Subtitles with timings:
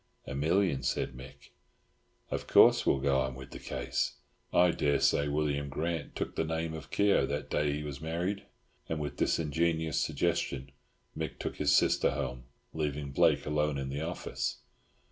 [0.25, 1.51] "A million," said Mick.
[2.31, 4.15] "Of course we'll go on wid the case.
[4.51, 8.47] I daresay William Grant took the name of Keogh that day he was married,"
[8.89, 10.71] and with this ingenious suggestion
[11.15, 14.61] Mick took his sister home, leaving Blake alone in the office.